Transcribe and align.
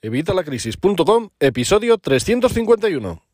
Evitalacrisis.com, 0.00 1.30
episodio 1.40 1.98
351. 1.98 3.27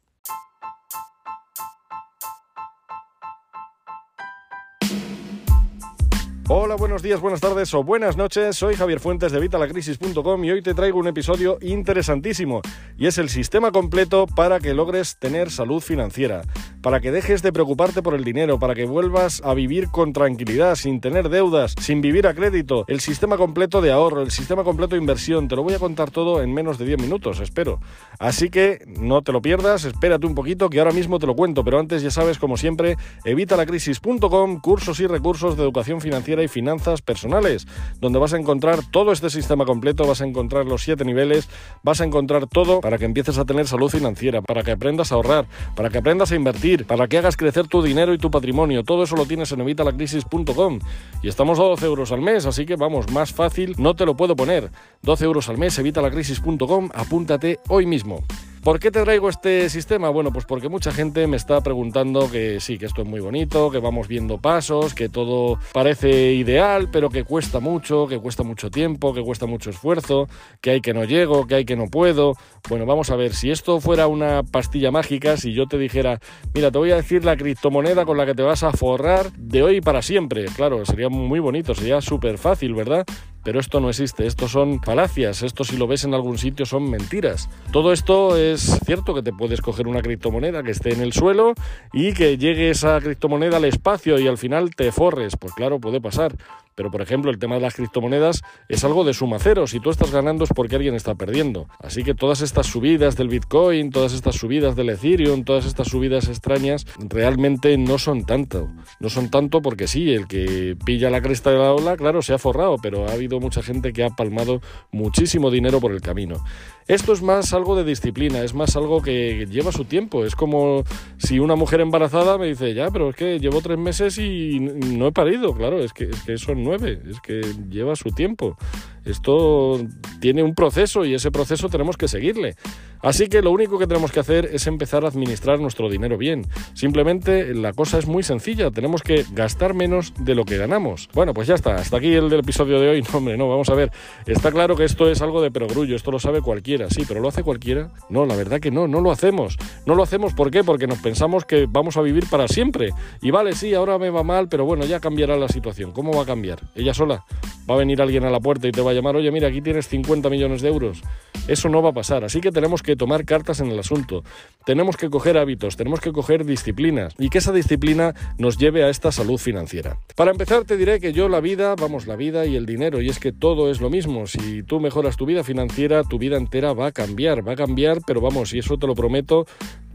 Hola, 6.47 6.75
buenos 6.75 7.01
días, 7.01 7.23
buenas 7.23 7.41
tardes 7.41 7.73
o 7.73 7.83
buenas 7.83 8.19
noches. 8.19 8.55
Soy 8.59 8.75
Javier 8.75 9.01
Fuentes 9.01 9.33
de 9.33 9.41
Vitalacrisis.com 9.41 10.45
y 10.45 10.51
hoy 10.51 10.61
te 10.61 10.75
traigo 10.75 10.99
un 10.99 11.09
episodio 11.09 11.57
interesantísimo 11.63 12.61
y 12.99 13.07
es 13.07 13.17
el 13.17 13.31
sistema 13.31 13.73
completo 13.73 14.27
para 14.27 14.61
que 14.61 14.75
logres 14.75 15.17
tener 15.19 15.51
salud 15.51 15.81
financiera, 15.81 16.43
para 16.83 17.01
que 17.01 17.11
dejes 17.11 17.41
de 17.41 17.51
preocuparte 17.51 18.03
por 18.03 18.15
el 18.15 18.25
dinero, 18.25 18.59
para 18.59 18.75
que 18.75 18.85
vuelvas 18.85 19.41
a 19.43 19.55
vivir 19.55 19.89
con 19.89 20.13
tranquilidad, 20.13 20.75
sin 20.75 21.01
tener 21.01 21.31
deudas, 21.31 21.75
sin 21.81 22.03
vivir 22.03 22.27
a 22.27 22.35
crédito, 22.35 22.85
el 22.89 23.01
sistema 23.01 23.39
completo 23.39 23.81
de 23.81 23.91
ahorro, 23.91 24.21
el 24.21 24.31
sistema 24.31 24.65
completo 24.65 24.97
de 24.97 25.01
inversión. 25.01 25.49
Te 25.49 25.57
lo 25.57 25.63
voy 25.63 25.73
a 25.73 25.79
contar 25.79 26.11
todo 26.11 26.43
en 26.43 26.53
menos 26.53 26.77
de 26.77 26.85
10 26.85 27.01
minutos, 27.01 27.41
espero. 27.41 27.81
Así 28.19 28.51
que 28.51 28.85
no 28.87 29.23
te 29.23 29.33
lo 29.33 29.41
pierdas, 29.41 29.87
espérate 29.87 30.27
un 30.27 30.35
poquito 30.35 30.69
que 30.69 30.79
ahora 30.79 30.93
mismo 30.93 31.19
te 31.19 31.27
lo 31.27 31.35
cuento, 31.35 31.65
pero 31.65 31.81
antes 31.81 32.03
ya 32.03 32.11
sabes, 32.11 32.39
como 32.39 32.59
siempre, 32.59 32.99
evitalacrisis.com, 33.25 34.61
cursos 34.61 35.01
y 35.01 35.07
recursos 35.07 35.57
de 35.57 35.63
educación 35.63 36.03
financiera 36.03 36.34
y 36.43 36.49
finanzas 36.49 37.03
personales, 37.03 37.67
donde 38.01 38.19
vas 38.19 38.33
a 38.33 38.39
encontrar 38.39 38.81
todo 38.91 39.13
este 39.13 39.31
sistema 39.31 39.65
completo, 39.65 40.07
vas 40.07 40.21
a 40.21 40.27
encontrar 40.27 40.67
los 40.67 40.83
siete 40.83 41.05
niveles, 41.05 41.49
vas 41.83 42.01
a 42.01 42.05
encontrar 42.05 42.47
todo 42.47 42.81
para 42.81 42.99
que 42.99 43.05
empieces 43.05 43.39
a 43.39 43.45
tener 43.45 43.67
salud 43.67 43.91
financiera, 43.91 44.43
para 44.43 44.63
que 44.63 44.73
aprendas 44.73 45.13
a 45.13 45.17
ahorrar, 45.17 45.47
para 45.75 45.91
que 45.91 45.99
aprendas 45.99 46.33
a 46.33 46.37
invertir, 46.37 46.87
para 46.87 47.07
que 47.07 47.19
hagas 47.19 47.37
crecer 47.37 47.69
tu 47.69 47.83
dinero 47.83 48.13
y 48.15 48.19
tu 48.19 48.31
patrimonio. 48.31 48.85
Todo 48.85 49.05
eso 49.05 49.17
lo 49.17 49.27
tienes 49.27 49.53
en 49.53 49.61
evitalacrisis.com 49.61 50.79
y 51.23 51.29
estamos 51.29 51.59
a 51.59 51.63
12 51.63 51.87
euros 51.87 52.13
al 52.13 52.21
mes, 52.21 52.47
así 52.47 52.67
que 52.67 52.77
vamos, 52.77 53.11
más 53.11 53.33
fácil 53.33 53.75
no 53.79 53.95
te 53.95 54.07
lo 54.07 54.17
puedo 54.17 54.37
poner. 54.37 54.71
12 55.03 55.25
euros 55.25 55.49
al 55.49 55.59
mes, 55.59 55.79
evitalacrisis.com, 55.79 56.91
apúntate 56.95 57.59
hoy 57.69 57.87
mismo. 57.87 58.25
¿Por 58.65 58.81
qué 58.81 58.91
te 58.91 59.03
traigo 59.03 59.29
este 59.29 59.69
sistema? 59.69 60.09
Bueno, 60.09 60.33
pues 60.33 60.47
porque 60.47 60.71
mucha 60.71 60.91
gente 60.91 61.27
me 61.27 61.37
está 61.37 61.61
preguntando 61.61 62.31
que 62.31 62.61
sí, 62.61 62.79
que 62.79 62.87
esto 62.87 63.03
es 63.03 63.07
muy 63.07 63.21
bonito, 63.21 63.71
que 63.71 63.77
vamos 63.77 64.09
viendo 64.09 64.39
pasos, 64.39 64.95
que 64.95 65.11
todo 65.11 65.59
parece 65.75 66.33
ideal, 66.33 66.89
pero 66.91 67.11
que 67.11 67.25
cuesta 67.25 67.61
mucho, 67.61 68.07
que 68.07 68.19
cuesta 68.19 68.43
mucho 68.43 68.71
tiempo, 68.71 69.13
que 69.13 69.21
cuesta 69.21 69.45
mucho 69.45 69.69
esfuerzo, 69.69 70.29
que 70.63 70.71
hay 70.71 70.81
que 70.81 70.95
no 70.95 71.05
llego, 71.05 71.47
que 71.47 71.57
hay 71.57 71.65
que 71.67 71.77
no 71.77 71.89
puedo. 71.89 72.37
Bueno, 72.67 72.87
vamos 72.87 73.11
a 73.11 73.17
ver, 73.17 73.35
si 73.35 73.51
esto 73.51 73.83
fuera 73.83 74.07
una 74.07 74.43
pastilla 74.43 74.91
mágica, 74.91 75.37
si 75.37 75.53
yo 75.53 75.67
te 75.67 75.77
dijera, 75.77 76.19
mira, 76.55 76.71
te 76.71 76.79
voy 76.79 76.91
a 76.91 76.97
decir 76.97 77.23
la 77.23 77.37
criptomoneda 77.37 78.07
con 78.07 78.17
la 78.17 78.25
que 78.25 78.35
te 78.35 78.43
vas 78.43 78.63
a 78.63 78.73
forrar 78.73 79.31
de 79.33 79.63
hoy 79.63 79.83
para 79.83 80.01
siempre, 80.01 80.47
claro, 80.57 80.87
sería 80.87 81.11
muy 81.11 81.39
bonito, 81.39 81.75
sería 81.75 82.01
súper 82.01 82.39
fácil, 82.39 82.73
¿verdad? 82.73 83.05
Pero 83.45 83.61
esto 83.61 83.79
no 83.81 83.91
existe, 83.91 84.27
esto 84.27 84.49
son 84.49 84.81
falacias, 84.83 85.43
esto 85.43 85.65
si 85.65 85.77
lo 85.77 85.87
ves 85.87 86.05
en 86.05 86.15
algún 86.15 86.39
sitio 86.39 86.67
son 86.67 86.91
mentiras. 86.91 87.49
Todo 87.73 87.93
esto 87.93 88.37
es 88.37 88.81
cierto 88.87 89.15
que 89.15 89.23
te 89.23 89.33
puedes 89.33 89.61
coger 89.61 89.87
una 89.87 90.01
criptomoneda 90.01 90.63
que 90.63 90.71
esté 90.71 90.95
en 90.95 91.03
el 91.03 91.13
suelo 91.13 91.55
y 91.93 92.15
que 92.15 92.39
llegue 92.39 92.71
esa 92.71 93.01
criptomoneda 93.01 93.59
al 93.59 93.65
espacio 93.67 94.19
y 94.19 94.27
al 94.27 94.39
final 94.39 94.75
te 94.75 94.91
forres. 94.93 95.37
Pues 95.37 95.53
claro, 95.53 95.79
puede 95.79 96.01
pasar. 96.01 96.35
Pero, 96.75 96.91
por 96.91 97.03
ejemplo, 97.03 97.31
el 97.31 97.39
tema 97.39 97.57
de 97.57 97.61
las 97.61 97.75
criptomonedas 97.75 98.43
es 98.69 98.85
algo 98.85 99.05
de 99.05 99.15
suma 99.15 99.39
cero. 99.39 99.67
Si 99.67 99.81
tú 99.81 99.91
estás 99.91 100.11
ganando 100.11 100.45
es 100.45 100.51
porque 100.55 100.77
alguien 100.77 100.95
está 100.95 101.15
perdiendo. 101.15 101.69
Así 101.79 102.03
que 102.03 102.15
todas 102.15 102.41
estas 102.41 102.67
subidas 102.67 103.17
del 103.17 103.29
Bitcoin, 103.29 103.91
todas 103.91 104.13
estas 104.13 104.37
subidas 104.37 104.77
del 104.77 104.91
Ethereum, 104.91 105.45
todas 105.45 105.67
estas 105.67 105.89
subidas 105.89 106.29
extrañas, 106.29 106.87
realmente 106.99 107.77
no 107.79 107.99
son 107.99 108.25
tanto. 108.25 108.69
No 109.01 109.09
son 109.09 109.31
tanto 109.31 109.63
porque 109.63 109.87
sí, 109.87 110.13
el 110.13 110.27
que 110.27 110.77
pilla 110.85 111.11
la 111.11 111.23
cresta 111.23 111.51
de 111.51 111.59
la 111.59 111.73
ola, 111.73 111.97
claro, 111.97 112.23
se 112.23 112.35
ha 112.35 112.39
forrado, 112.39 112.77
pero 112.83 113.09
ha 113.09 113.13
habido 113.13 113.41
mucha 113.41 113.63
gente 113.63 113.93
que 113.93 114.05
ha 114.05 114.11
palmado 114.11 114.61
muchísimo 114.93 115.51
dinero 115.51 115.81
por 115.81 115.93
el 115.93 116.01
camino. 116.01 116.45
Esto 116.87 117.15
es 117.15 117.23
más 117.23 117.55
algo 117.55 117.77
de 117.77 117.85
disciplina, 117.85 118.43
es 118.43 118.53
más 118.53 118.77
algo 118.77 119.01
que 119.01 119.47
lleva 119.47 119.73
su 119.73 119.87
tiempo. 119.87 120.27
Es 120.27 120.37
como 120.37 120.85
si 121.17 121.39
una 121.39 121.57
mujer 121.57 121.81
embarazada 121.81 122.37
me 122.37 122.47
dice, 122.47 122.75
ya, 122.75 122.91
pero 122.91 123.11
es 123.11 123.17
que 123.17 123.39
llevo 123.39 123.63
tres 123.63 123.79
meses 123.79 124.19
y 124.19 124.61
no 124.61 125.07
he 125.07 125.13
parido. 125.13 125.55
Claro, 125.55 125.81
es 125.81 125.95
que, 125.95 126.05
es 126.05 126.23
que 126.23 126.37
son 126.37 126.63
nueve, 126.63 127.01
es 127.09 127.21
que 127.21 127.41
lleva 127.71 127.97
su 127.97 128.11
tiempo. 128.11 128.59
Esto 129.05 129.81
tiene 130.21 130.43
un 130.43 130.55
proceso 130.55 131.05
y 131.05 131.15
ese 131.15 131.31
proceso 131.31 131.69
tenemos 131.69 131.97
que 131.97 132.09
seguirle. 132.09 132.57
Así 133.03 133.29
que 133.29 133.43
lo 133.43 133.51
único 133.51 133.79
que 133.79 133.87
tenemos 133.87 134.13
que 134.13 134.21
hacer 134.21 134.49
es 134.51 134.67
empezar 134.67 135.05
a 135.05 135.09
administrar 135.09 135.61
nuestro 135.61 135.91
dinero 135.91 136.17
bien. 136.17 136.47
Simplemente 136.73 137.55
la 137.55 137.75
cosa 137.75 137.99
es 137.99 138.07
muy 138.07 138.23
sencilla, 138.23 138.71
tenemos 138.71 139.03
que 139.03 139.27
gastar 139.33 139.75
menos 139.75 140.15
de 140.19 140.35
lo 140.35 140.47
que 140.47 140.57
ganamos. 140.57 141.11
Bueno, 141.13 141.35
pues 141.35 141.47
ya 141.47 141.55
está, 141.55 141.75
hasta 141.75 141.99
aquí 141.99 142.15
el 142.15 142.31
del 142.31 142.41
episodio 142.41 142.81
de 142.81 142.89
hoy. 142.89 143.05
No, 143.15 143.19
hombre, 143.19 143.37
no, 143.37 143.49
vamos 143.49 143.69
a 143.69 143.75
ver. 143.75 143.93
Está 144.27 144.51
claro 144.51 144.75
que 144.75 144.85
esto 144.85 145.09
es 145.09 145.21
algo 145.23 145.41
de 145.41 145.51
perogrullo, 145.51 145.95
esto 145.95 146.11
lo 146.11 146.19
sabe 146.19 146.41
cualquiera, 146.41 146.89
sí, 146.91 147.05
pero 147.07 147.21
¿lo 147.21 147.29
hace 147.29 147.43
cualquiera? 147.45 147.91
No, 148.09 148.25
la 148.27 148.35
verdad 148.35 148.59
que 148.59 148.71
no, 148.71 148.89
no 148.89 149.01
lo 149.01 149.13
hacemos. 149.13 149.57
No 149.87 149.95
lo 149.95 150.03
hacemos 150.03 150.33
¿por 150.33 150.51
qué? 150.51 150.65
Porque 150.65 150.87
nos 150.87 150.99
pensamos 150.99 151.45
que 151.45 151.67
vamos 151.69 151.97
a 151.97 152.03
vivir 152.03 152.27
para 152.29 152.49
siempre. 152.49 152.91
Y 153.21 153.31
vale, 153.31 153.55
sí, 153.55 153.75
ahora 153.75 153.99
me 153.99 154.11
va 154.11 154.23
mal, 154.23 154.49
pero 154.49 154.65
bueno, 154.65 154.85
ya 154.85 155.01
cambiará 155.01 155.37
la 155.37 155.49
situación. 155.49 155.93
¿Cómo 155.93 156.13
va 156.13 156.23
a 156.23 156.27
cambiar? 156.27 156.61
¿Ella 156.75 156.95
sola? 156.95 157.25
¿Va 157.69 157.77
a 157.77 157.79
venir 157.79 158.03
alguien 158.03 158.25
a 158.25 158.31
la 158.31 158.41
puerta 158.41 158.69
y 158.69 158.73
te 158.73 158.83
va 158.83 158.91
a 158.91 158.95
llamar, 158.95 159.17
oye, 159.17 159.31
mira, 159.31 159.49
aquí 159.49 159.63
tienes 159.63 159.89
50 159.89 160.29
millones 160.29 160.61
de 160.61 160.69
euros? 160.69 161.03
Eso 161.49 161.69
no 161.69 161.81
va 161.83 161.91
a 161.91 161.93
pasar, 161.95 162.25
así 162.25 162.41
que 162.41 162.51
tenemos 162.51 162.83
que 162.83 162.95
tomar 162.95 163.25
cartas 163.25 163.61
en 163.61 163.71
el 163.71 163.79
asunto. 163.79 164.23
Tenemos 164.67 164.97
que 164.97 165.09
coger 165.09 165.39
hábitos, 165.39 165.77
tenemos 165.77 166.01
que 166.01 166.13
coger 166.13 166.45
disciplinas 166.45 167.15
y 167.19 167.31
que 167.31 167.39
esa 167.39 167.53
disciplina 167.53 168.15
nos 168.39 168.59
lleve 168.59 168.85
a 168.85 168.91
esta 168.91 169.13
salud 169.13 169.39
financiera. 169.39 169.99
Para 170.15 170.31
empezar 170.31 170.65
te 170.65 170.77
diré 170.77 171.01
que 171.01 171.13
yo 171.13 171.29
la 171.29 171.41
vida, 171.41 171.75
vamos, 171.75 172.07
la 172.07 172.17
vida 172.17 172.45
y 172.45 172.57
el 172.57 172.67
dinero, 172.67 173.01
y 173.01 173.09
es 173.09 173.19
que 173.19 173.33
todo 173.33 173.71
es 173.71 173.81
lo 173.81 173.89
mismo. 173.89 174.27
Si 174.27 174.63
tú 174.63 174.81
mejoras 174.81 175.17
tu 175.17 175.25
vida 175.25 175.43
financiera, 175.43 176.05
tu 176.05 176.19
vida 176.19 176.37
entera 176.37 176.75
va 176.75 176.89
a 176.89 176.93
cambiar, 176.93 177.47
va 177.47 177.53
a 177.53 177.57
cambiar, 177.57 178.01
pero 178.07 178.21
vamos, 178.21 178.53
y 178.53 178.59
eso 178.59 178.77
te 178.77 178.87
lo 178.87 178.95
prometo, 178.95 179.47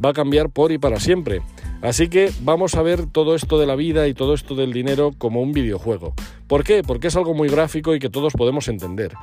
va 0.04 0.10
a 0.10 0.14
cambiar 0.14 0.50
por 0.50 0.72
y 0.72 0.80
para 0.80 1.00
siempre. 1.00 1.42
Así 1.82 2.10
que 2.10 2.32
vamos 2.42 2.76
a 2.76 2.82
ver 2.82 3.06
todo 3.06 3.36
esto 3.36 3.60
de 3.60 3.66
la 3.66 3.76
vida 3.76 4.08
y 4.08 4.14
todo 4.14 4.34
esto 4.34 4.56
del 4.56 4.74
dinero 4.74 5.14
como 5.18 5.42
un 5.42 5.52
videojuego. 5.54 6.14
¿Por 6.50 6.64
qué? 6.64 6.82
Porque 6.82 7.10
es 7.10 7.16
algo 7.16 7.36
muy 7.36 7.48
gráfico 7.48 7.94
y 7.94 8.00
que 8.00 8.10
todos 8.10 8.34
podemos 8.34 8.68
entender. 8.70 9.14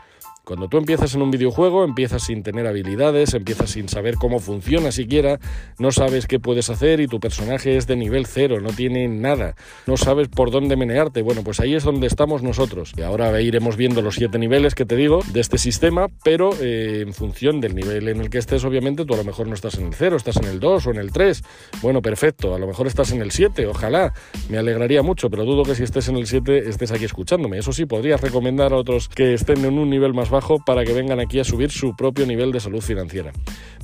Cuando 0.46 0.68
tú 0.68 0.78
empiezas 0.78 1.12
en 1.16 1.22
un 1.22 1.32
videojuego, 1.32 1.82
empiezas 1.82 2.22
sin 2.22 2.44
tener 2.44 2.68
habilidades, 2.68 3.34
empiezas 3.34 3.70
sin 3.70 3.88
saber 3.88 4.14
cómo 4.14 4.38
funciona 4.38 4.92
siquiera, 4.92 5.40
no 5.80 5.90
sabes 5.90 6.28
qué 6.28 6.38
puedes 6.38 6.70
hacer 6.70 7.00
y 7.00 7.08
tu 7.08 7.18
personaje 7.18 7.76
es 7.76 7.88
de 7.88 7.96
nivel 7.96 8.26
cero, 8.26 8.60
no 8.60 8.70
tiene 8.70 9.08
nada, 9.08 9.56
no 9.88 9.96
sabes 9.96 10.28
por 10.28 10.52
dónde 10.52 10.76
menearte. 10.76 11.22
Bueno, 11.22 11.42
pues 11.42 11.58
ahí 11.58 11.74
es 11.74 11.82
donde 11.82 12.06
estamos 12.06 12.44
nosotros. 12.44 12.92
Y 12.96 13.02
ahora 13.02 13.40
iremos 13.40 13.76
viendo 13.76 14.02
los 14.02 14.14
siete 14.14 14.38
niveles 14.38 14.76
que 14.76 14.84
te 14.84 14.94
digo 14.94 15.18
de 15.32 15.40
este 15.40 15.58
sistema, 15.58 16.06
pero 16.22 16.50
eh, 16.60 17.00
en 17.04 17.12
función 17.12 17.60
del 17.60 17.74
nivel 17.74 18.06
en 18.06 18.20
el 18.20 18.30
que 18.30 18.38
estés, 18.38 18.64
obviamente 18.64 19.04
tú 19.04 19.14
a 19.14 19.16
lo 19.16 19.24
mejor 19.24 19.48
no 19.48 19.54
estás 19.54 19.74
en 19.78 19.86
el 19.86 19.94
cero, 19.94 20.16
estás 20.16 20.36
en 20.36 20.44
el 20.44 20.60
2 20.60 20.86
o 20.86 20.90
en 20.92 20.98
el 20.98 21.10
3. 21.10 21.42
Bueno, 21.82 22.02
perfecto, 22.02 22.54
a 22.54 22.60
lo 22.60 22.68
mejor 22.68 22.86
estás 22.86 23.10
en 23.10 23.20
el 23.20 23.32
7, 23.32 23.66
ojalá, 23.66 24.14
me 24.48 24.58
alegraría 24.58 25.02
mucho, 25.02 25.28
pero 25.28 25.44
dudo 25.44 25.64
que 25.64 25.74
si 25.74 25.82
estés 25.82 26.06
en 26.06 26.18
el 26.18 26.28
7 26.28 26.68
estés 26.68 26.92
aquí 26.92 27.04
escuchándome. 27.04 27.58
Eso 27.58 27.72
sí, 27.72 27.84
podrías 27.84 28.20
recomendar 28.20 28.72
a 28.72 28.76
otros 28.76 29.08
que 29.08 29.34
estén 29.34 29.64
en 29.64 29.76
un 29.76 29.90
nivel 29.90 30.14
más 30.14 30.30
bajo 30.30 30.35
para 30.64 30.84
que 30.84 30.92
vengan 30.92 31.20
aquí 31.20 31.38
a 31.38 31.44
subir 31.44 31.70
su 31.70 31.96
propio 31.96 32.26
nivel 32.26 32.52
de 32.52 32.60
salud 32.60 32.80
financiera. 32.80 33.32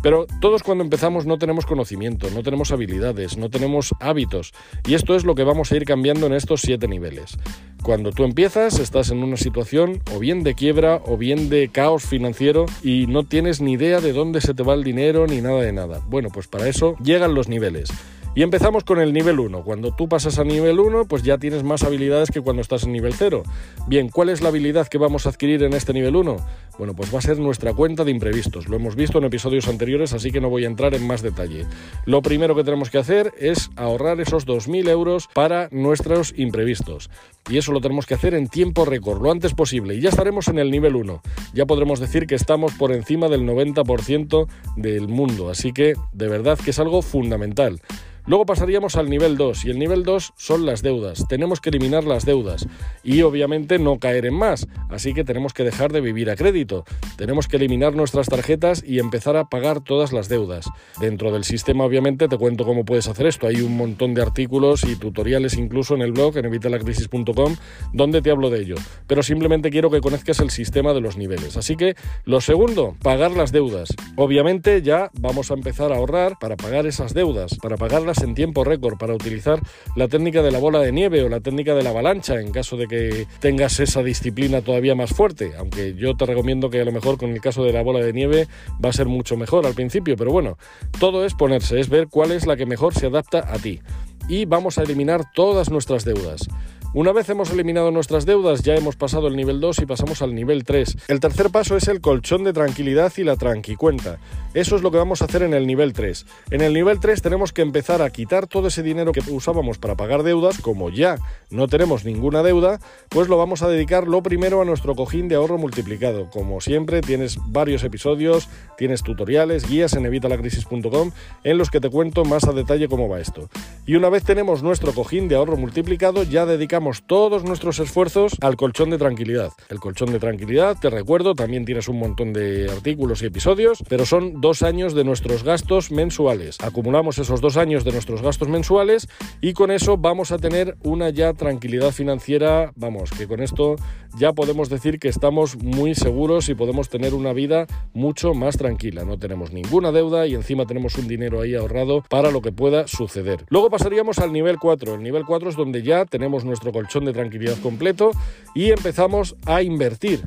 Pero 0.02 0.26
todos 0.40 0.62
cuando 0.62 0.84
empezamos 0.84 1.26
no 1.26 1.38
tenemos 1.38 1.64
conocimiento, 1.64 2.28
no 2.30 2.42
tenemos 2.42 2.72
habilidades, 2.72 3.36
no 3.36 3.50
tenemos 3.50 3.94
hábitos 4.00 4.52
y 4.86 4.94
esto 4.94 5.14
es 5.14 5.24
lo 5.24 5.34
que 5.34 5.44
vamos 5.44 5.70
a 5.70 5.76
ir 5.76 5.84
cambiando 5.84 6.26
en 6.26 6.32
estos 6.32 6.60
siete 6.60 6.88
niveles. 6.88 7.38
Cuando 7.82 8.10
tú 8.10 8.24
empiezas 8.24 8.78
estás 8.78 9.10
en 9.10 9.22
una 9.22 9.36
situación 9.36 10.00
o 10.14 10.18
bien 10.18 10.42
de 10.42 10.54
quiebra 10.54 11.00
o 11.06 11.16
bien 11.16 11.48
de 11.48 11.68
caos 11.68 12.04
financiero 12.04 12.66
y 12.82 13.06
no 13.06 13.24
tienes 13.24 13.60
ni 13.60 13.72
idea 13.72 14.00
de 14.00 14.12
dónde 14.12 14.40
se 14.40 14.54
te 14.54 14.62
va 14.62 14.74
el 14.74 14.84
dinero 14.84 15.26
ni 15.26 15.40
nada 15.40 15.60
de 15.60 15.72
nada. 15.72 16.00
Bueno, 16.08 16.28
pues 16.32 16.48
para 16.48 16.68
eso 16.68 16.96
llegan 17.02 17.34
los 17.34 17.48
niveles. 17.48 17.90
Y 18.34 18.42
empezamos 18.42 18.82
con 18.84 18.98
el 18.98 19.12
nivel 19.12 19.38
1. 19.38 19.62
Cuando 19.62 19.94
tú 19.94 20.08
pasas 20.08 20.38
a 20.38 20.44
nivel 20.44 20.80
1, 20.80 21.04
pues 21.04 21.22
ya 21.22 21.36
tienes 21.36 21.64
más 21.64 21.82
habilidades 21.82 22.30
que 22.30 22.40
cuando 22.40 22.62
estás 22.62 22.84
en 22.84 22.92
nivel 22.92 23.12
0. 23.12 23.42
Bien, 23.88 24.08
¿cuál 24.08 24.30
es 24.30 24.40
la 24.40 24.48
habilidad 24.48 24.88
que 24.88 24.96
vamos 24.96 25.26
a 25.26 25.28
adquirir 25.28 25.62
en 25.64 25.74
este 25.74 25.92
nivel 25.92 26.16
1? 26.16 26.36
Bueno, 26.78 26.94
pues 26.94 27.14
va 27.14 27.18
a 27.18 27.22
ser 27.22 27.38
nuestra 27.38 27.74
cuenta 27.74 28.04
de 28.04 28.10
imprevistos. 28.10 28.68
Lo 28.68 28.76
hemos 28.76 28.96
visto 28.96 29.18
en 29.18 29.24
episodios 29.24 29.68
anteriores, 29.68 30.14
así 30.14 30.30
que 30.30 30.40
no 30.40 30.48
voy 30.48 30.64
a 30.64 30.68
entrar 30.68 30.94
en 30.94 31.06
más 31.06 31.20
detalle. 31.20 31.66
Lo 32.06 32.22
primero 32.22 32.56
que 32.56 32.64
tenemos 32.64 32.88
que 32.88 32.96
hacer 32.96 33.34
es 33.38 33.70
ahorrar 33.76 34.18
esos 34.18 34.46
2.000 34.46 34.88
euros 34.88 35.28
para 35.34 35.68
nuestros 35.70 36.32
imprevistos. 36.34 37.10
Y 37.50 37.58
eso 37.58 37.72
lo 37.72 37.82
tenemos 37.82 38.06
que 38.06 38.14
hacer 38.14 38.32
en 38.32 38.48
tiempo 38.48 38.86
récord, 38.86 39.20
lo 39.20 39.30
antes 39.30 39.52
posible. 39.52 39.94
Y 39.94 40.00
ya 40.00 40.08
estaremos 40.08 40.48
en 40.48 40.58
el 40.58 40.70
nivel 40.70 40.96
1. 40.96 41.20
Ya 41.52 41.66
podremos 41.66 42.00
decir 42.00 42.26
que 42.26 42.36
estamos 42.36 42.72
por 42.72 42.92
encima 42.92 43.28
del 43.28 43.42
90% 43.42 44.46
del 44.76 45.08
mundo. 45.08 45.50
Así 45.50 45.72
que 45.72 45.92
de 46.14 46.28
verdad 46.28 46.58
que 46.58 46.70
es 46.70 46.78
algo 46.78 47.02
fundamental. 47.02 47.82
Luego 48.24 48.46
pasaríamos 48.46 48.96
al 48.96 49.10
nivel 49.10 49.36
2 49.36 49.64
y 49.64 49.70
el 49.70 49.78
nivel 49.78 50.04
2 50.04 50.34
son 50.36 50.64
las 50.64 50.82
deudas. 50.82 51.26
Tenemos 51.28 51.60
que 51.60 51.70
eliminar 51.70 52.04
las 52.04 52.24
deudas 52.24 52.68
y 53.02 53.22
obviamente 53.22 53.78
no 53.80 53.98
caer 53.98 54.26
en 54.26 54.34
más. 54.34 54.68
Así 54.90 55.12
que 55.12 55.24
tenemos 55.24 55.52
que 55.52 55.64
dejar 55.64 55.92
de 55.92 56.00
vivir 56.00 56.30
a 56.30 56.36
crédito. 56.36 56.84
Tenemos 57.16 57.48
que 57.48 57.56
eliminar 57.56 57.96
nuestras 57.96 58.28
tarjetas 58.28 58.84
y 58.86 59.00
empezar 59.00 59.36
a 59.36 59.46
pagar 59.46 59.80
todas 59.80 60.12
las 60.12 60.28
deudas. 60.28 60.70
Dentro 61.00 61.32
del 61.32 61.42
sistema 61.42 61.84
obviamente 61.84 62.28
te 62.28 62.38
cuento 62.38 62.64
cómo 62.64 62.84
puedes 62.84 63.08
hacer 63.08 63.26
esto. 63.26 63.48
Hay 63.48 63.60
un 63.60 63.76
montón 63.76 64.14
de 64.14 64.22
artículos 64.22 64.84
y 64.84 64.94
tutoriales 64.94 65.56
incluso 65.56 65.94
en 65.94 66.02
el 66.02 66.12
blog 66.12 66.36
en 66.38 66.44
evitalacrisis.com 66.44 67.56
donde 67.92 68.22
te 68.22 68.30
hablo 68.30 68.50
de 68.50 68.60
ello. 68.60 68.76
Pero 69.08 69.22
simplemente 69.22 69.70
quiero 69.70 69.90
que 69.90 70.00
conozcas 70.00 70.38
el 70.38 70.50
sistema 70.50 70.92
de 70.92 71.00
los 71.00 71.16
niveles. 71.16 71.56
Así 71.56 71.76
que 71.76 71.96
lo 72.24 72.40
segundo, 72.40 72.94
pagar 73.02 73.32
las 73.32 73.50
deudas. 73.50 73.88
Obviamente 74.16 74.80
ya 74.82 75.10
vamos 75.14 75.50
a 75.50 75.54
empezar 75.54 75.92
a 75.92 75.96
ahorrar 75.96 76.38
para 76.38 76.56
pagar 76.56 76.86
esas 76.86 77.14
deudas, 77.14 77.56
para 77.60 77.76
en 78.18 78.34
tiempo 78.34 78.64
récord 78.64 78.98
para 78.98 79.14
utilizar 79.14 79.60
la 79.96 80.08
técnica 80.08 80.42
de 80.42 80.50
la 80.50 80.58
bola 80.58 80.80
de 80.80 80.92
nieve 80.92 81.22
o 81.22 81.28
la 81.28 81.40
técnica 81.40 81.74
de 81.74 81.82
la 81.82 81.90
avalancha 81.90 82.40
en 82.40 82.52
caso 82.52 82.76
de 82.76 82.86
que 82.86 83.26
tengas 83.40 83.80
esa 83.80 84.02
disciplina 84.02 84.60
todavía 84.60 84.94
más 84.94 85.10
fuerte, 85.10 85.52
aunque 85.58 85.94
yo 85.94 86.14
te 86.14 86.26
recomiendo 86.26 86.70
que 86.70 86.80
a 86.80 86.84
lo 86.84 86.92
mejor 86.92 87.16
con 87.16 87.30
el 87.30 87.40
caso 87.40 87.64
de 87.64 87.72
la 87.72 87.82
bola 87.82 88.00
de 88.00 88.12
nieve 88.12 88.48
va 88.84 88.90
a 88.90 88.92
ser 88.92 89.06
mucho 89.06 89.36
mejor 89.36 89.66
al 89.66 89.74
principio, 89.74 90.16
pero 90.16 90.30
bueno, 90.30 90.58
todo 90.98 91.24
es 91.24 91.34
ponerse, 91.34 91.80
es 91.80 91.88
ver 91.88 92.08
cuál 92.08 92.32
es 92.32 92.46
la 92.46 92.56
que 92.56 92.66
mejor 92.66 92.94
se 92.94 93.06
adapta 93.06 93.46
a 93.52 93.58
ti. 93.58 93.80
Y 94.28 94.44
vamos 94.44 94.78
a 94.78 94.82
eliminar 94.82 95.32
todas 95.34 95.70
nuestras 95.70 96.04
deudas. 96.04 96.48
Una 96.94 97.12
vez 97.12 97.26
hemos 97.30 97.50
eliminado 97.50 97.90
nuestras 97.90 98.26
deudas, 98.26 98.62
ya 98.62 98.74
hemos 98.74 98.96
pasado 98.96 99.26
el 99.26 99.34
nivel 99.34 99.60
2 99.60 99.78
y 99.78 99.86
pasamos 99.86 100.20
al 100.20 100.34
nivel 100.34 100.64
3. 100.64 100.98
El 101.08 101.20
tercer 101.20 101.48
paso 101.48 101.74
es 101.74 101.88
el 101.88 102.02
colchón 102.02 102.44
de 102.44 102.52
tranquilidad 102.52 103.10
y 103.16 103.24
la 103.24 103.36
tranquicuenta. 103.36 104.18
Eso 104.52 104.76
es 104.76 104.82
lo 104.82 104.90
que 104.90 104.98
vamos 104.98 105.22
a 105.22 105.24
hacer 105.24 105.42
en 105.42 105.54
el 105.54 105.66
nivel 105.66 105.94
3. 105.94 106.26
En 106.50 106.60
el 106.60 106.74
nivel 106.74 107.00
3 107.00 107.22
tenemos 107.22 107.54
que 107.54 107.62
empezar 107.62 108.02
a 108.02 108.10
quitar 108.10 108.46
todo 108.46 108.68
ese 108.68 108.82
dinero 108.82 109.12
que 109.12 109.22
usábamos 109.30 109.78
para 109.78 109.96
pagar 109.96 110.22
deudas, 110.22 110.60
como 110.60 110.90
ya 110.90 111.16
no 111.48 111.66
tenemos 111.66 112.04
ninguna 112.04 112.42
deuda, 112.42 112.78
pues 113.08 113.26
lo 113.28 113.38
vamos 113.38 113.62
a 113.62 113.68
dedicar 113.68 114.06
lo 114.06 114.22
primero 114.22 114.60
a 114.60 114.66
nuestro 114.66 114.94
cojín 114.94 115.28
de 115.28 115.36
ahorro 115.36 115.56
multiplicado. 115.56 116.28
Como 116.28 116.60
siempre, 116.60 117.00
tienes 117.00 117.38
varios 117.46 117.84
episodios, 117.84 118.50
tienes 118.76 119.02
tutoriales, 119.02 119.66
guías 119.66 119.94
en 119.94 120.04
evitalacrisis.com 120.04 121.12
en 121.42 121.56
los 121.56 121.70
que 121.70 121.80
te 121.80 121.88
cuento 121.88 122.26
más 122.26 122.44
a 122.44 122.52
detalle 122.52 122.86
cómo 122.88 123.08
va 123.08 123.18
esto. 123.18 123.48
Y 123.86 123.94
una 123.94 124.10
vez 124.10 124.24
tenemos 124.24 124.62
nuestro 124.62 124.92
cojín 124.92 125.28
de 125.28 125.36
ahorro 125.36 125.56
multiplicado, 125.56 126.22
ya 126.22 126.44
dedicamos 126.44 126.81
todos 127.06 127.44
nuestros 127.44 127.78
esfuerzos 127.78 128.36
al 128.40 128.56
colchón 128.56 128.90
de 128.90 128.98
tranquilidad. 128.98 129.50
El 129.68 129.78
colchón 129.78 130.12
de 130.12 130.18
tranquilidad, 130.18 130.76
te 130.80 130.90
recuerdo, 130.90 131.34
también 131.34 131.64
tienes 131.64 131.88
un 131.88 131.98
montón 131.98 132.32
de 132.32 132.68
artículos 132.70 133.22
y 133.22 133.26
episodios, 133.26 133.82
pero 133.88 134.04
son 134.04 134.40
dos 134.40 134.62
años 134.62 134.94
de 134.94 135.04
nuestros 135.04 135.44
gastos 135.44 135.92
mensuales. 135.92 136.58
Acumulamos 136.60 137.18
esos 137.18 137.40
dos 137.40 137.56
años 137.56 137.84
de 137.84 137.92
nuestros 137.92 138.20
gastos 138.20 138.48
mensuales 138.48 139.08
y 139.40 139.52
con 139.52 139.70
eso 139.70 139.96
vamos 139.96 140.32
a 140.32 140.38
tener 140.38 140.76
una 140.82 141.10
ya 141.10 141.32
tranquilidad 141.32 141.92
financiera, 141.92 142.72
vamos, 142.74 143.10
que 143.10 143.28
con 143.28 143.40
esto 143.40 143.76
ya 144.18 144.32
podemos 144.32 144.68
decir 144.68 144.98
que 144.98 145.08
estamos 145.08 145.56
muy 145.56 145.94
seguros 145.94 146.48
y 146.48 146.54
podemos 146.54 146.88
tener 146.88 147.14
una 147.14 147.32
vida 147.32 147.66
mucho 147.94 148.34
más 148.34 148.56
tranquila. 148.56 149.04
No 149.04 149.18
tenemos 149.18 149.52
ninguna 149.52 149.92
deuda 149.92 150.26
y 150.26 150.34
encima 150.34 150.66
tenemos 150.66 150.96
un 150.98 151.06
dinero 151.06 151.40
ahí 151.40 151.54
ahorrado 151.54 152.02
para 152.08 152.30
lo 152.30 152.42
que 152.42 152.52
pueda 152.52 152.86
suceder. 152.88 153.44
Luego 153.48 153.70
pasaríamos 153.70 154.18
al 154.18 154.32
nivel 154.32 154.58
4. 154.58 154.94
El 154.94 155.02
nivel 155.02 155.24
4 155.24 155.50
es 155.50 155.56
donde 155.56 155.82
ya 155.82 156.04
tenemos 156.04 156.44
nuestro 156.44 156.71
colchón 156.72 157.04
de 157.04 157.12
tranquilidad 157.12 157.58
completo 157.58 158.10
y 158.54 158.70
empezamos 158.70 159.36
a 159.46 159.62
invertir. 159.62 160.22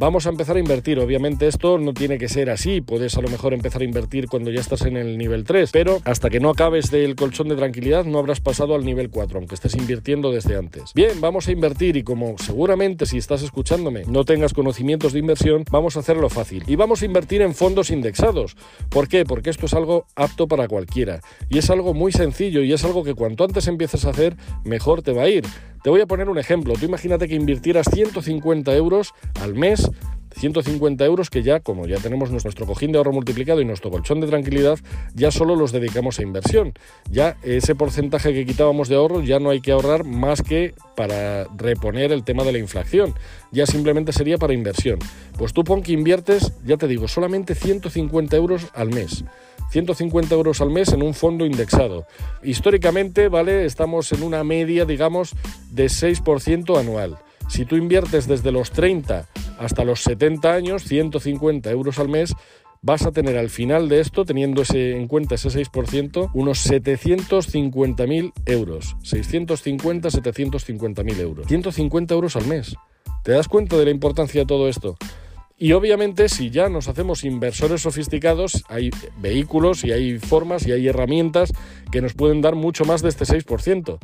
Vamos 0.00 0.24
a 0.24 0.30
empezar 0.30 0.56
a 0.56 0.60
invertir. 0.60 0.98
Obviamente 0.98 1.46
esto 1.46 1.76
no 1.76 1.92
tiene 1.92 2.16
que 2.16 2.26
ser 2.26 2.48
así. 2.48 2.80
Puedes 2.80 3.18
a 3.18 3.20
lo 3.20 3.28
mejor 3.28 3.52
empezar 3.52 3.82
a 3.82 3.84
invertir 3.84 4.28
cuando 4.28 4.50
ya 4.50 4.58
estás 4.58 4.86
en 4.86 4.96
el 4.96 5.18
nivel 5.18 5.44
3, 5.44 5.70
pero 5.72 6.00
hasta 6.06 6.30
que 6.30 6.40
no 6.40 6.48
acabes 6.48 6.90
del 6.90 7.16
colchón 7.16 7.50
de 7.50 7.56
tranquilidad 7.56 8.06
no 8.06 8.18
habrás 8.18 8.40
pasado 8.40 8.74
al 8.74 8.86
nivel 8.86 9.10
4, 9.10 9.38
aunque 9.38 9.56
estés 9.56 9.74
invirtiendo 9.74 10.32
desde 10.32 10.56
antes. 10.56 10.94
Bien, 10.94 11.20
vamos 11.20 11.48
a 11.48 11.52
invertir 11.52 11.98
y 11.98 12.02
como 12.02 12.38
seguramente 12.38 13.04
si 13.04 13.18
estás 13.18 13.42
escuchándome 13.42 14.04
no 14.06 14.24
tengas 14.24 14.54
conocimientos 14.54 15.12
de 15.12 15.18
inversión, 15.18 15.66
vamos 15.70 15.98
a 15.98 16.00
hacerlo 16.00 16.30
fácil. 16.30 16.64
Y 16.66 16.76
vamos 16.76 17.02
a 17.02 17.04
invertir 17.04 17.42
en 17.42 17.54
fondos 17.54 17.90
indexados. 17.90 18.56
¿Por 18.88 19.06
qué? 19.06 19.26
Porque 19.26 19.50
esto 19.50 19.66
es 19.66 19.74
algo 19.74 20.06
apto 20.16 20.48
para 20.48 20.66
cualquiera. 20.66 21.20
Y 21.50 21.58
es 21.58 21.68
algo 21.68 21.92
muy 21.92 22.12
sencillo 22.12 22.62
y 22.62 22.72
es 22.72 22.86
algo 22.86 23.04
que 23.04 23.12
cuanto 23.12 23.44
antes 23.44 23.68
empieces 23.68 24.06
a 24.06 24.10
hacer, 24.10 24.34
mejor 24.64 25.02
te 25.02 25.12
va 25.12 25.24
a 25.24 25.28
ir. 25.28 25.44
Te 25.82 25.88
voy 25.88 26.02
a 26.02 26.06
poner 26.06 26.28
un 26.28 26.38
ejemplo. 26.38 26.74
Tú 26.74 26.84
imagínate 26.84 27.26
que 27.26 27.34
invirtieras 27.34 27.86
150 27.90 28.74
euros 28.76 29.14
al 29.40 29.54
mes 29.54 29.89
150 30.36 31.04
euros 31.04 31.28
que 31.28 31.42
ya, 31.42 31.60
como 31.60 31.86
ya 31.86 31.98
tenemos 31.98 32.30
nuestro 32.30 32.66
cojín 32.66 32.92
de 32.92 32.98
ahorro 32.98 33.12
multiplicado 33.12 33.60
y 33.60 33.64
nuestro 33.64 33.90
colchón 33.90 34.20
de 34.20 34.26
tranquilidad, 34.26 34.78
ya 35.14 35.30
solo 35.30 35.56
los 35.56 35.72
dedicamos 35.72 36.18
a 36.18 36.22
inversión. 36.22 36.72
Ya 37.10 37.36
ese 37.42 37.74
porcentaje 37.74 38.32
que 38.32 38.46
quitábamos 38.46 38.88
de 38.88 38.96
ahorro 38.96 39.22
ya 39.22 39.38
no 39.38 39.50
hay 39.50 39.60
que 39.60 39.72
ahorrar 39.72 40.04
más 40.04 40.42
que 40.42 40.74
para 40.96 41.44
reponer 41.56 42.12
el 42.12 42.24
tema 42.24 42.44
de 42.44 42.52
la 42.52 42.58
inflación. 42.58 43.14
Ya 43.52 43.66
simplemente 43.66 44.12
sería 44.12 44.38
para 44.38 44.54
inversión. 44.54 44.98
Pues 45.36 45.52
tú 45.52 45.64
pon 45.64 45.82
que 45.82 45.92
inviertes, 45.92 46.52
ya 46.64 46.76
te 46.76 46.86
digo, 46.86 47.08
solamente 47.08 47.54
150 47.54 48.36
euros 48.36 48.68
al 48.74 48.90
mes. 48.90 49.24
150 49.72 50.34
euros 50.34 50.60
al 50.60 50.70
mes 50.70 50.92
en 50.92 51.02
un 51.02 51.14
fondo 51.14 51.46
indexado. 51.46 52.06
Históricamente, 52.42 53.28
¿vale? 53.28 53.64
Estamos 53.66 54.10
en 54.12 54.22
una 54.22 54.42
media, 54.42 54.84
digamos, 54.84 55.34
de 55.70 55.86
6% 55.86 56.78
anual. 56.78 57.18
Si 57.50 57.64
tú 57.64 57.74
inviertes 57.76 58.28
desde 58.28 58.52
los 58.52 58.70
30 58.70 59.26
hasta 59.58 59.84
los 59.84 60.02
70 60.04 60.52
años, 60.54 60.84
150 60.84 61.68
euros 61.70 61.98
al 61.98 62.08
mes, 62.08 62.32
vas 62.80 63.04
a 63.04 63.10
tener 63.10 63.36
al 63.36 63.50
final 63.50 63.88
de 63.88 63.98
esto, 64.00 64.24
teniendo 64.24 64.62
ese, 64.62 64.96
en 64.96 65.08
cuenta 65.08 65.34
ese 65.34 65.48
6%, 65.48 66.30
unos 66.32 66.70
750.000 66.70 68.32
euros. 68.46 68.96
650, 69.02 70.08
750.000 70.10 71.18
euros. 71.18 71.46
150 71.48 72.14
euros 72.14 72.36
al 72.36 72.46
mes. 72.46 72.76
¿Te 73.24 73.32
das 73.32 73.48
cuenta 73.48 73.76
de 73.76 73.84
la 73.84 73.90
importancia 73.90 74.42
de 74.42 74.46
todo 74.46 74.68
esto? 74.68 74.96
Y 75.58 75.72
obviamente 75.72 76.30
si 76.30 76.48
ya 76.48 76.70
nos 76.70 76.88
hacemos 76.88 77.22
inversores 77.22 77.82
sofisticados, 77.82 78.64
hay 78.68 78.88
vehículos 79.18 79.84
y 79.84 79.92
hay 79.92 80.18
formas 80.18 80.66
y 80.66 80.72
hay 80.72 80.88
herramientas 80.88 81.52
que 81.92 82.00
nos 82.00 82.14
pueden 82.14 82.40
dar 82.40 82.54
mucho 82.54 82.86
más 82.86 83.02
de 83.02 83.10
este 83.10 83.26
6%. 83.26 83.98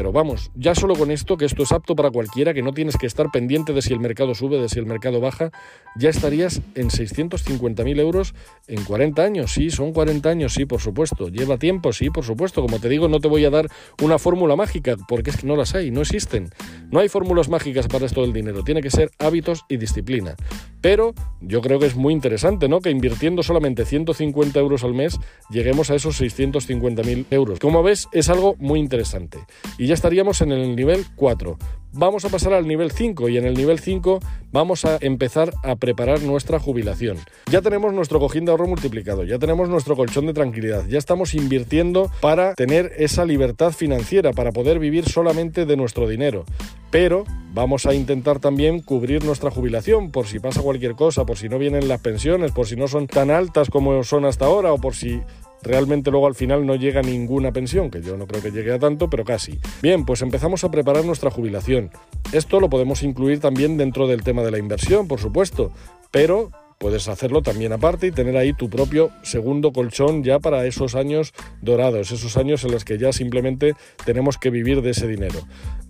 Pero 0.00 0.12
vamos, 0.12 0.50
ya 0.54 0.74
solo 0.74 0.94
con 0.94 1.10
esto, 1.10 1.36
que 1.36 1.44
esto 1.44 1.62
es 1.62 1.72
apto 1.72 1.94
para 1.94 2.10
cualquiera, 2.10 2.54
que 2.54 2.62
no 2.62 2.72
tienes 2.72 2.96
que 2.96 3.04
estar 3.04 3.30
pendiente 3.30 3.74
de 3.74 3.82
si 3.82 3.92
el 3.92 4.00
mercado 4.00 4.34
sube, 4.34 4.58
de 4.58 4.70
si 4.70 4.78
el 4.78 4.86
mercado 4.86 5.20
baja, 5.20 5.50
ya 5.94 6.08
estarías 6.08 6.62
en 6.74 6.88
650.000 6.88 8.00
euros 8.00 8.34
en 8.66 8.82
40 8.82 9.22
años. 9.22 9.52
Sí, 9.52 9.68
son 9.68 9.92
40 9.92 10.26
años, 10.30 10.54
sí, 10.54 10.64
por 10.64 10.80
supuesto. 10.80 11.28
Lleva 11.28 11.58
tiempo, 11.58 11.92
sí, 11.92 12.08
por 12.08 12.24
supuesto. 12.24 12.62
Como 12.62 12.80
te 12.80 12.88
digo, 12.88 13.08
no 13.08 13.20
te 13.20 13.28
voy 13.28 13.44
a 13.44 13.50
dar 13.50 13.68
una 14.00 14.18
fórmula 14.18 14.56
mágica, 14.56 14.96
porque 15.06 15.28
es 15.28 15.36
que 15.36 15.46
no 15.46 15.54
las 15.54 15.74
hay, 15.74 15.90
no 15.90 16.00
existen. 16.00 16.48
No 16.90 17.00
hay 17.00 17.10
fórmulas 17.10 17.50
mágicas 17.50 17.86
para 17.86 18.06
esto 18.06 18.22
del 18.22 18.32
dinero. 18.32 18.64
Tiene 18.64 18.80
que 18.80 18.88
ser 18.88 19.10
hábitos 19.18 19.66
y 19.68 19.76
disciplina. 19.76 20.34
Pero 20.80 21.14
yo 21.40 21.60
creo 21.60 21.78
que 21.78 21.86
es 21.86 21.96
muy 21.96 22.12
interesante, 22.12 22.68
¿no? 22.68 22.80
Que 22.80 22.90
invirtiendo 22.90 23.42
solamente 23.42 23.84
150 23.84 24.58
euros 24.58 24.84
al 24.84 24.94
mes, 24.94 25.18
lleguemos 25.50 25.90
a 25.90 25.94
esos 25.94 26.20
650.000 26.20 27.26
euros. 27.30 27.58
Como 27.58 27.82
ves, 27.82 28.08
es 28.12 28.28
algo 28.28 28.56
muy 28.58 28.80
interesante. 28.80 29.38
Y 29.78 29.86
ya 29.86 29.94
estaríamos 29.94 30.40
en 30.40 30.52
el 30.52 30.76
nivel 30.76 31.04
4. 31.16 31.58
Vamos 31.92 32.24
a 32.24 32.28
pasar 32.28 32.52
al 32.52 32.68
nivel 32.68 32.92
5 32.92 33.28
y 33.30 33.36
en 33.36 33.44
el 33.44 33.54
nivel 33.54 33.80
5 33.80 34.20
vamos 34.52 34.84
a 34.84 34.98
empezar 35.00 35.52
a 35.64 35.74
preparar 35.74 36.22
nuestra 36.22 36.60
jubilación. 36.60 37.18
Ya 37.50 37.62
tenemos 37.62 37.92
nuestro 37.92 38.20
cojín 38.20 38.44
de 38.44 38.52
ahorro 38.52 38.68
multiplicado, 38.68 39.24
ya 39.24 39.40
tenemos 39.40 39.68
nuestro 39.68 39.96
colchón 39.96 40.26
de 40.26 40.32
tranquilidad, 40.32 40.86
ya 40.86 40.98
estamos 40.98 41.34
invirtiendo 41.34 42.08
para 42.20 42.54
tener 42.54 42.92
esa 42.98 43.24
libertad 43.24 43.72
financiera, 43.72 44.32
para 44.32 44.52
poder 44.52 44.78
vivir 44.78 45.08
solamente 45.08 45.66
de 45.66 45.76
nuestro 45.76 46.08
dinero. 46.08 46.44
Pero 46.90 47.24
vamos 47.52 47.86
a 47.86 47.94
intentar 47.94 48.40
también 48.40 48.80
cubrir 48.80 49.24
nuestra 49.24 49.50
jubilación 49.50 50.10
por 50.10 50.26
si 50.26 50.38
pasa 50.38 50.62
cualquier 50.62 50.94
cosa, 50.94 51.24
por 51.24 51.38
si 51.38 51.48
no 51.48 51.58
vienen 51.58 51.88
las 51.88 52.00
pensiones, 52.00 52.52
por 52.52 52.66
si 52.66 52.76
no 52.76 52.88
son 52.88 53.06
tan 53.06 53.30
altas 53.30 53.70
como 53.70 54.02
son 54.04 54.24
hasta 54.24 54.46
ahora 54.46 54.72
o 54.72 54.78
por 54.78 54.94
si 54.94 55.20
realmente 55.62 56.10
luego 56.10 56.26
al 56.26 56.34
final 56.34 56.66
no 56.66 56.74
llega 56.74 57.02
ninguna 57.02 57.52
pensión, 57.52 57.90
que 57.90 58.02
yo 58.02 58.16
no 58.16 58.26
creo 58.26 58.42
que 58.42 58.50
llegue 58.50 58.72
a 58.72 58.78
tanto, 58.78 59.10
pero 59.10 59.24
casi. 59.24 59.58
Bien, 59.82 60.04
pues 60.04 60.22
empezamos 60.22 60.64
a 60.64 60.70
preparar 60.70 61.04
nuestra 61.04 61.30
jubilación. 61.30 61.90
Esto 62.32 62.60
lo 62.60 62.70
podemos 62.70 63.02
incluir 63.02 63.40
también 63.40 63.76
dentro 63.76 64.06
del 64.06 64.22
tema 64.22 64.42
de 64.42 64.50
la 64.50 64.58
inversión, 64.58 65.06
por 65.08 65.20
supuesto, 65.20 65.72
pero 66.10 66.50
puedes 66.78 67.08
hacerlo 67.08 67.42
también 67.42 67.74
aparte 67.74 68.06
y 68.06 68.10
tener 68.10 68.38
ahí 68.38 68.54
tu 68.54 68.70
propio 68.70 69.10
segundo 69.22 69.70
colchón 69.70 70.24
ya 70.24 70.38
para 70.38 70.64
esos 70.64 70.94
años 70.94 71.34
dorados, 71.60 72.10
esos 72.10 72.38
años 72.38 72.64
en 72.64 72.72
los 72.72 72.86
que 72.86 72.96
ya 72.96 73.12
simplemente 73.12 73.74
tenemos 74.06 74.38
que 74.38 74.48
vivir 74.48 74.80
de 74.80 74.90
ese 74.92 75.06
dinero. 75.06 75.40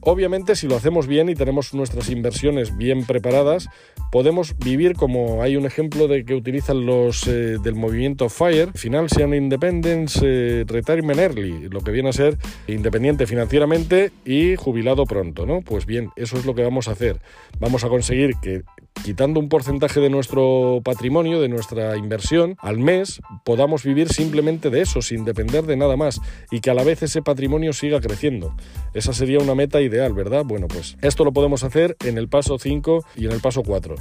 Obviamente, 0.02 0.56
si 0.56 0.66
lo 0.66 0.76
hacemos 0.76 1.06
bien 1.06 1.28
y 1.28 1.34
tenemos 1.34 1.74
nuestras 1.74 2.08
inversiones 2.08 2.76
bien 2.76 3.04
preparadas, 3.04 3.68
podemos 4.10 4.56
vivir 4.58 4.94
como 4.94 5.42
hay 5.42 5.56
un 5.56 5.66
ejemplo 5.66 6.08
de 6.08 6.24
que 6.24 6.34
utilizan 6.34 6.86
los 6.86 7.26
eh, 7.28 7.58
del 7.62 7.74
movimiento 7.74 8.28
FIRE, 8.28 8.72
Financial 8.74 9.34
Independence 9.34 10.20
eh, 10.22 10.64
Retirement 10.66 11.20
Early, 11.20 11.68
lo 11.68 11.80
que 11.80 11.90
viene 11.90 12.08
a 12.08 12.12
ser 12.12 12.38
independiente 12.66 13.26
financieramente 13.26 14.10
y 14.24 14.56
jubilado 14.56 15.04
pronto, 15.04 15.44
¿no? 15.44 15.60
Pues 15.60 15.84
bien, 15.84 16.10
eso 16.16 16.38
es 16.38 16.46
lo 16.46 16.54
que 16.54 16.62
vamos 16.62 16.88
a 16.88 16.92
hacer. 16.92 17.20
Vamos 17.58 17.84
a 17.84 17.88
conseguir 17.88 18.36
que 18.42 18.62
quitando 19.04 19.40
un 19.40 19.48
porcentaje 19.48 20.00
de 20.00 20.10
nuestro 20.10 20.80
patrimonio, 20.84 21.40
de 21.40 21.48
nuestra 21.48 21.96
inversión, 21.96 22.56
al 22.60 22.78
mes 22.78 23.20
podamos 23.44 23.84
vivir 23.84 24.12
simplemente 24.12 24.70
de 24.70 24.82
eso, 24.82 25.02
sin 25.02 25.24
depender 25.24 25.64
de 25.64 25.76
nada 25.76 25.96
más, 25.96 26.20
y 26.50 26.60
que 26.60 26.70
a 26.70 26.74
la 26.74 26.84
vez 26.84 27.02
ese 27.02 27.22
patrimonio 27.22 27.72
siga 27.72 28.00
creciendo. 28.00 28.54
Esa 28.94 29.12
sería 29.12 29.38
una 29.38 29.54
meta 29.54 29.80
ideal, 29.90 30.14
¿verdad? 30.14 30.44
Bueno, 30.44 30.68
pues 30.68 30.96
esto 31.02 31.24
lo 31.24 31.32
podemos 31.32 31.62
hacer 31.64 31.96
en 32.04 32.16
el 32.16 32.28
paso 32.28 32.58
5 32.58 33.04
y 33.16 33.26
en 33.26 33.32
el 33.32 33.40
paso 33.40 33.62
4. 33.62 33.94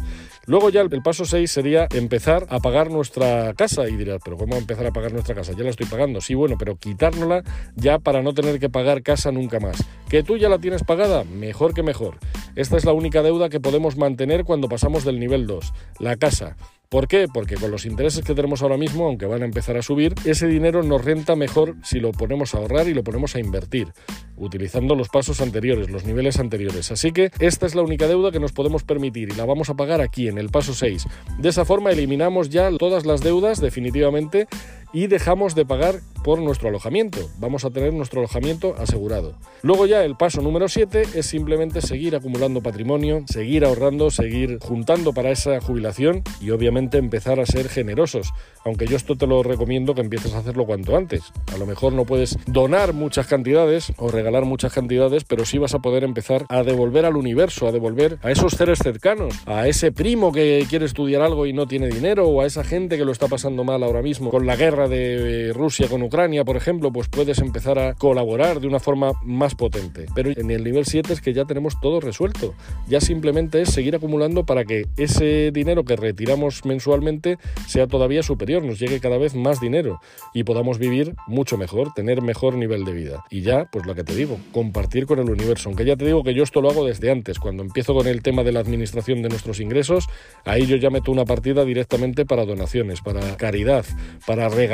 Luego 0.46 0.69
ya 0.69 0.81
el 0.81 1.01
paso 1.01 1.25
6 1.25 1.51
sería 1.51 1.88
empezar 1.93 2.46
a 2.50 2.60
pagar 2.60 2.89
nuestra 2.89 3.53
casa, 3.53 3.89
y 3.89 3.96
dirás, 3.98 4.22
pero 4.24 4.38
¿cómo 4.38 4.55
empezar 4.55 4.86
a 4.88 4.91
pagar 4.91 5.12
nuestra 5.12 5.36
casa? 5.36 5.51
Ya 5.58 5.63
la 5.63 5.72
estoy 5.72 5.88
pagando, 5.88 6.22
sí, 6.22 6.34
bueno, 6.34 6.55
pero 6.58 6.77
quitárnosla 6.77 7.43
ya 7.75 8.00
para 8.00 8.22
no 8.22 8.34
tener 8.34 8.60
que 8.60 8.69
pagar 8.69 9.03
casa 9.03 9.31
nunca 9.31 9.60
más. 9.60 9.84
¿Que 10.10 10.24
tú 10.24 10.38
ya 10.38 10.50
la 10.50 10.60
tienes 10.60 10.84
pagada? 10.84 11.24
Mejor 11.24 11.74
que 11.74 11.84
mejor. 11.84 12.17
Esta 12.55 12.77
es 12.77 12.86
la 12.86 12.93
única 12.93 13.22
deuda 13.22 13.50
que 13.50 13.60
podemos 13.60 13.98
mantener 13.98 14.46
cuando 14.46 14.69
pasamos 14.69 15.03
del 15.03 15.19
nivel 15.19 15.48
2, 15.48 15.74
la 16.00 16.15
casa. 16.15 16.55
¿Por 16.89 17.08
qué? 17.08 17.27
Porque 17.31 17.53
con 17.53 17.69
los 17.69 17.86
intereses 17.86 18.24
que 18.25 18.34
tenemos 18.34 18.63
ahora 18.63 18.75
mismo, 18.75 19.05
aunque 19.05 19.27
van 19.27 19.43
a 19.43 19.46
empezar 19.46 19.77
a 19.77 19.84
subir, 19.84 20.15
ese 20.25 20.48
dinero 20.48 20.81
nos 20.81 21.05
renta 21.05 21.36
mejor 21.36 21.75
si 21.84 22.00
lo 22.00 22.12
ponemos 22.12 22.55
a 22.55 22.58
ahorrar 22.58 22.88
y 22.88 22.96
lo 22.96 23.03
ponemos 23.03 23.36
a 23.36 23.39
invertir, 23.39 23.89
utilizando 24.38 24.96
los 24.96 25.08
pasos 25.08 25.39
anteriores, 25.39 25.91
los 25.91 26.03
niveles 26.03 26.39
anteriores. 26.39 26.91
Así 26.91 27.12
que 27.12 27.29
esta 27.38 27.67
es 27.67 27.75
la 27.75 27.84
única 27.84 28.08
deuda 28.08 28.31
que 28.31 28.39
nos 28.39 28.53
podemos 28.53 28.84
permitir 28.84 29.29
y 29.29 29.36
la 29.36 29.46
vamos 29.46 29.69
a 29.69 29.75
pagar 29.75 30.01
aquí 30.01 30.29
en 30.29 30.39
el 30.39 30.50
paso 30.50 30.74
6. 30.74 31.05
De 31.38 31.50
esa 31.50 31.63
forma 31.63 31.91
eliminamos 31.91 32.50
ya 32.50 32.72
todas 32.75 33.05
las 33.05 33.22
deudas 33.22 33.62
definitivamente 33.62 34.48
y 34.93 35.08
dejamos 35.08 35.55
de 35.55 35.65
pagar 35.65 36.01
por 36.24 36.39
nuestro 36.39 36.69
alojamiento. 36.69 37.19
Vamos 37.39 37.65
a 37.65 37.69
tener 37.69 37.93
nuestro 37.93 38.19
alojamiento 38.19 38.75
asegurado. 38.77 39.36
Luego 39.62 39.86
ya 39.86 40.03
el 40.03 40.15
paso 40.15 40.41
número 40.41 40.67
7 40.67 41.03
es 41.15 41.25
simplemente 41.25 41.81
seguir 41.81 42.15
acumulando 42.15 42.62
patrimonio, 42.62 43.24
seguir 43.27 43.65
ahorrando, 43.65 44.12
seguir 44.12 44.60
juntando 44.62 45.13
para 45.13 45.31
esa 45.31 45.60
jubilación 45.62 46.24
y 46.41 46.51
obviamente 46.51 46.98
empezar 46.98 47.39
a 47.39 47.46
ser 47.46 47.69
generosos. 47.69 48.31
Aunque 48.65 48.88
yo 48.88 48.98
esto 48.98 49.15
te 49.15 49.27
lo 49.27 49.43
recomiendo 49.43 49.96
que 49.96 50.01
empieces 50.01 50.34
a 50.34 50.39
hacerlo 50.39 50.65
cuanto 50.65 50.98
antes. 50.98 51.24
A 51.53 51.58
lo 51.58 51.65
mejor 51.65 51.93
no 51.93 52.05
puedes 52.05 52.38
donar 52.46 52.93
muchas 52.93 53.27
cantidades 53.27 53.93
o 53.98 54.10
regalar 54.10 54.46
muchas 54.46 54.74
cantidades, 54.74 55.24
pero 55.24 55.46
sí 55.46 55.58
vas 55.58 55.74
a 55.74 55.79
poder 55.79 56.03
empezar 56.03 56.46
a 56.50 56.63
devolver 56.63 57.05
al 57.05 57.15
universo, 57.15 57.67
a 57.67 57.72
devolver 57.72 58.19
a 58.22 58.31
esos 58.31 58.53
seres 58.53 58.79
cercanos, 58.79 59.36
a 59.46 59.67
ese 59.67 59.91
primo 59.91 60.31
que 60.31 60.65
quiere 60.69 60.86
estudiar 60.86 61.22
algo 61.22 61.46
y 61.46 61.53
no 61.53 61.67
tiene 61.67 61.88
dinero 61.88 62.27
o 62.27 62.41
a 62.41 62.46
esa 62.46 62.63
gente 62.63 62.98
que 62.98 63.05
lo 63.05 63.12
está 63.12 63.27
pasando 63.27 63.63
mal 63.63 63.84
ahora 63.84 64.01
mismo 64.01 64.29
con 64.29 64.46
la 64.46 64.55
guerra 64.55 64.78
de 64.88 65.51
Rusia 65.53 65.88
con 65.88 66.01
Ucrania, 66.01 66.45
por 66.45 66.57
ejemplo, 66.57 66.91
pues 66.91 67.07
puedes 67.09 67.39
empezar 67.39 67.79
a 67.79 67.93
colaborar 67.95 68.59
de 68.59 68.67
una 68.67 68.79
forma 68.79 69.12
más 69.24 69.55
potente. 69.55 70.05
Pero 70.15 70.31
en 70.31 70.51
el 70.51 70.63
nivel 70.63 70.86
7 70.86 71.12
es 71.13 71.21
que 71.21 71.33
ya 71.33 71.45
tenemos 71.45 71.79
todo 71.81 72.00
resuelto. 72.00 72.53
Ya 72.88 73.01
simplemente 73.01 73.62
es 73.62 73.69
seguir 73.69 73.95
acumulando 73.95 74.45
para 74.45 74.65
que 74.65 74.86
ese 74.98 75.51
dinero 75.51 75.83
que 75.83 75.95
retiramos 75.95 76.65
mensualmente 76.65 77.38
sea 77.67 77.88
todavía 77.88 78.24
superior, 78.24 78.63
nos 78.63 78.79
llegue 78.79 79.00
cada 79.00 79.17
vez 79.17 79.36
más 79.36 79.59
dinero 79.59 80.00
y 80.33 80.43
podamos 80.43 80.77
vivir 80.77 81.15
mucho 81.27 81.57
mejor, 81.57 81.93
tener 81.93 82.21
mejor 82.21 82.55
nivel 82.55 82.86
de 82.86 82.93
vida. 82.93 83.24
Y 83.29 83.41
ya, 83.41 83.67
pues 83.71 83.86
lo 83.86 83.95
que 83.95 84.03
te 84.03 84.15
digo, 84.15 84.38
compartir 84.51 85.05
con 85.05 85.19
el 85.19 85.29
universo. 85.29 85.69
Aunque 85.69 85.86
ya 85.86 85.95
te 85.95 86.05
digo 86.05 86.24
que 86.24 86.33
yo 86.33 86.43
esto 86.43 86.62
lo 86.62 86.69
hago 86.69 86.86
desde 86.86 87.12
antes. 87.12 87.39
Cuando 87.39 87.63
empiezo 87.63 87.93
con 87.93 88.07
el 88.07 88.21
tema 88.21 88.43
de 88.43 88.51
la 88.51 88.59
administración 88.59 89.21
de 89.21 89.29
nuestros 89.29 89.59
ingresos, 89.59 90.07
ahí 90.45 90.65
yo 90.65 90.75
ya 90.77 90.89
meto 90.89 91.12
una 91.12 91.25
partida 91.25 91.65
directamente 91.65 92.25
para 92.25 92.45
donaciones, 92.45 93.01
para 93.01 93.38
caridad, 93.38 93.86
para 94.25 94.50
regalar 94.50 94.69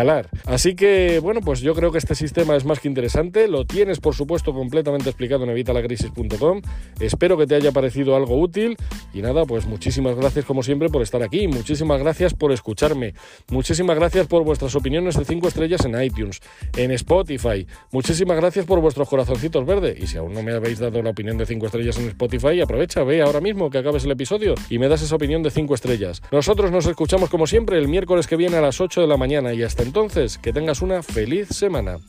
Así 0.45 0.75
que, 0.75 1.19
bueno, 1.19 1.41
pues 1.41 1.61
yo 1.61 1.73
creo 1.73 1.91
que 1.91 1.97
este 1.97 2.15
sistema 2.15 2.55
es 2.55 2.65
más 2.65 2.79
que 2.79 2.87
interesante. 2.87 3.47
Lo 3.47 3.65
tienes, 3.65 3.99
por 3.99 4.15
supuesto, 4.15 4.53
completamente 4.53 5.09
explicado 5.09 5.43
en 5.43 5.51
evitalacrisis.com. 5.51 6.61
Espero 6.99 7.37
que 7.37 7.47
te 7.47 7.55
haya 7.55 7.71
parecido 7.71 8.15
algo 8.15 8.39
útil. 8.39 8.77
Y 9.13 9.21
nada, 9.21 9.45
pues 9.45 9.65
muchísimas 9.65 10.15
gracias, 10.15 10.45
como 10.45 10.63
siempre, 10.63 10.89
por 10.89 11.01
estar 11.01 11.23
aquí. 11.23 11.47
Muchísimas 11.47 12.01
gracias 12.01 12.33
por 12.33 12.51
escucharme. 12.51 13.13
Muchísimas 13.49 13.95
gracias 13.95 14.27
por 14.27 14.43
vuestras 14.43 14.75
opiniones 14.75 15.17
de 15.17 15.25
5 15.25 15.47
estrellas 15.47 15.85
en 15.85 16.01
iTunes, 16.01 16.41
en 16.75 16.91
Spotify. 16.91 17.65
Muchísimas 17.91 18.37
gracias 18.37 18.65
por 18.65 18.81
vuestros 18.81 19.07
corazoncitos 19.07 19.65
verdes. 19.65 19.97
Y 19.99 20.07
si 20.07 20.17
aún 20.17 20.33
no 20.33 20.43
me 20.43 20.53
habéis 20.53 20.79
dado 20.79 21.01
la 21.01 21.11
opinión 21.11 21.37
de 21.37 21.45
5 21.45 21.65
estrellas 21.67 21.97
en 21.97 22.07
Spotify, 22.09 22.59
aprovecha, 22.61 23.03
ve 23.03 23.21
ahora 23.21 23.41
mismo 23.41 23.69
que 23.69 23.77
acabes 23.77 24.03
el 24.03 24.11
episodio 24.11 24.55
y 24.69 24.79
me 24.79 24.87
das 24.87 25.01
esa 25.01 25.15
opinión 25.15 25.43
de 25.43 25.51
5 25.51 25.73
estrellas. 25.73 26.21
Nosotros 26.31 26.71
nos 26.71 26.85
escuchamos 26.85 27.29
como 27.29 27.47
siempre 27.47 27.77
el 27.77 27.87
miércoles 27.87 28.27
que 28.27 28.35
viene 28.35 28.57
a 28.57 28.61
las 28.61 28.81
8 28.81 29.01
de 29.01 29.07
la 29.07 29.17
mañana 29.17 29.53
y 29.53 29.63
hasta 29.63 29.84
entonces, 29.85 30.37
que 30.37 30.51
tengas 30.51 30.81
una 30.81 31.03
feliz 31.03 31.49
semana. 31.49 31.99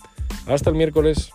Hasta 0.46 0.70
el 0.70 0.76
miércoles. 0.76 1.30